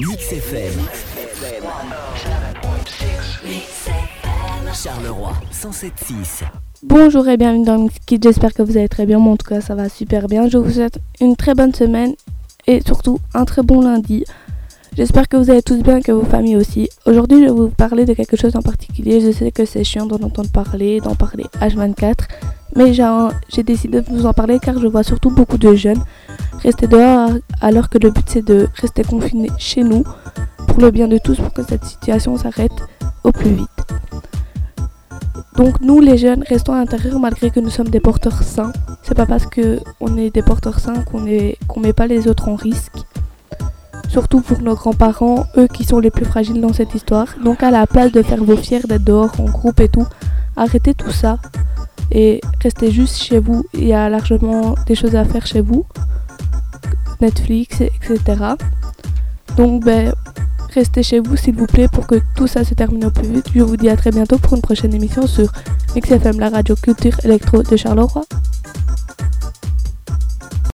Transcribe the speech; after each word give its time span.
Mix 0.00 0.32
FM. 0.32 0.72
Charleroi 4.72 5.32
107.6. 5.52 6.44
Bonjour 6.82 7.28
et 7.28 7.36
bienvenue 7.36 7.66
dans 7.66 7.76
Mix 7.76 7.96
Kids, 8.06 8.20
j'espère 8.22 8.54
que 8.54 8.62
vous 8.62 8.78
allez 8.78 8.88
très 8.88 9.04
bien, 9.04 9.18
moi 9.18 9.34
en 9.34 9.36
tout 9.36 9.46
cas 9.46 9.60
ça 9.60 9.74
va 9.74 9.90
super 9.90 10.26
bien. 10.26 10.48
Je 10.48 10.56
vous 10.56 10.70
souhaite 10.70 11.00
une 11.20 11.36
très 11.36 11.54
bonne 11.54 11.74
semaine 11.74 12.14
et 12.66 12.80
surtout 12.80 13.18
un 13.34 13.44
très 13.44 13.62
bon 13.62 13.82
lundi. 13.82 14.24
J'espère 14.96 15.28
que 15.28 15.36
vous 15.36 15.50
allez 15.50 15.62
tous 15.62 15.82
bien 15.82 16.00
que 16.00 16.12
vos 16.12 16.24
familles 16.24 16.56
aussi. 16.56 16.88
Aujourd'hui 17.04 17.40
je 17.40 17.44
vais 17.44 17.50
vous 17.50 17.68
parler 17.68 18.06
de 18.06 18.14
quelque 18.14 18.38
chose 18.38 18.56
en 18.56 18.62
particulier, 18.62 19.20
je 19.20 19.30
sais 19.32 19.50
que 19.50 19.66
c'est 19.66 19.84
chiant 19.84 20.06
d'en 20.06 20.24
entendre 20.24 20.50
parler, 20.50 21.00
d'en 21.00 21.14
parler 21.14 21.44
H24, 21.60 22.14
mais 22.74 22.94
j'ai 22.94 23.62
décidé 23.62 24.00
de 24.00 24.06
vous 24.08 24.24
en 24.24 24.32
parler 24.32 24.58
car 24.60 24.78
je 24.78 24.86
vois 24.86 25.02
surtout 25.02 25.30
beaucoup 25.30 25.58
de 25.58 25.74
jeunes 25.74 26.02
rester 26.62 26.86
dehors 26.86 27.30
alors 27.60 27.88
que 27.88 27.98
le 27.98 28.10
but 28.10 28.24
c'est 28.28 28.44
de 28.44 28.68
rester 28.80 29.02
confinés 29.02 29.50
chez 29.58 29.82
nous 29.82 30.04
pour 30.66 30.80
le 30.80 30.90
bien 30.90 31.08
de 31.08 31.18
tous 31.18 31.36
pour 31.36 31.52
que 31.52 31.62
cette 31.62 31.84
situation 31.84 32.36
s'arrête 32.36 32.72
au 33.24 33.32
plus 33.32 33.50
vite. 33.50 33.68
Donc 35.56 35.80
nous 35.80 36.00
les 36.00 36.16
jeunes 36.16 36.44
restons 36.48 36.72
à 36.72 36.78
l'intérieur 36.78 37.18
malgré 37.18 37.50
que 37.50 37.60
nous 37.60 37.70
sommes 37.70 37.88
des 37.88 38.00
porteurs 38.00 38.42
sains. 38.42 38.72
C'est 39.02 39.14
pas 39.14 39.26
parce 39.26 39.46
que 39.46 39.80
on 40.00 40.16
est 40.16 40.30
des 40.30 40.42
porteurs 40.42 40.78
sains 40.78 41.02
qu'on 41.02 41.26
qu'on 41.68 41.80
met 41.80 41.92
pas 41.92 42.06
les 42.06 42.28
autres 42.28 42.48
en 42.48 42.54
risque. 42.54 42.96
Surtout 44.08 44.40
pour 44.40 44.60
nos 44.60 44.74
grands-parents, 44.74 45.46
eux 45.56 45.68
qui 45.68 45.84
sont 45.84 46.00
les 46.00 46.10
plus 46.10 46.24
fragiles 46.24 46.60
dans 46.60 46.72
cette 46.72 46.94
histoire. 46.94 47.26
Donc 47.44 47.62
à 47.62 47.70
la 47.70 47.86
place 47.86 48.10
de 48.10 48.22
faire 48.22 48.42
vos 48.42 48.56
fiers 48.56 48.80
d'être 48.80 49.04
dehors 49.04 49.38
en 49.38 49.44
groupe 49.44 49.80
et 49.80 49.88
tout, 49.88 50.06
arrêtez 50.56 50.94
tout 50.94 51.10
ça 51.10 51.38
et 52.10 52.40
restez 52.62 52.90
juste 52.90 53.18
chez 53.18 53.38
vous. 53.38 53.64
Il 53.74 53.86
y 53.86 53.92
a 53.92 54.08
largement 54.08 54.74
des 54.86 54.94
choses 54.94 55.14
à 55.14 55.24
faire 55.24 55.46
chez 55.46 55.60
vous. 55.60 55.84
Netflix, 57.20 57.80
etc. 57.80 58.54
Donc 59.56 59.84
ben 59.84 60.12
Restez 60.74 61.02
chez 61.02 61.18
vous 61.18 61.36
s'il 61.36 61.56
vous 61.56 61.66
plaît 61.66 61.88
pour 61.92 62.06
que 62.06 62.14
tout 62.36 62.46
ça 62.46 62.62
se 62.62 62.74
termine 62.74 63.04
au 63.04 63.10
plus 63.10 63.26
vite. 63.26 63.46
Je 63.52 63.60
vous 63.60 63.76
dis 63.76 63.88
à 63.88 63.96
très 63.96 64.10
bientôt 64.10 64.38
pour 64.38 64.54
une 64.54 64.62
prochaine 64.62 64.94
émission 64.94 65.26
sur 65.26 65.50
XFM, 65.96 66.38
la 66.38 66.48
radio 66.48 66.76
culture 66.76 67.18
électro 67.24 67.64
de 67.64 67.76
Charleroi. 67.76 68.24